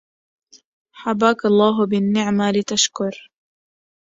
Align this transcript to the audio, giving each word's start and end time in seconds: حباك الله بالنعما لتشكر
حباك 0.99 1.45
الله 1.45 1.85
بالنعما 1.85 2.51
لتشكر 2.51 3.11